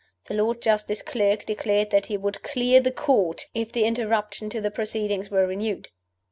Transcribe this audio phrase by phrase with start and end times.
[0.25, 4.59] The Lord Justice Clerk declared that he would "clear the Court" if the interruption to
[4.59, 5.89] the proceedings were renewed.